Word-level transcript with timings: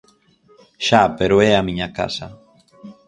Xa 0.85 1.01
pero 1.19 1.35
é 1.49 1.51
a 1.55 1.65
miña 1.67 1.89
casa. 1.97 2.27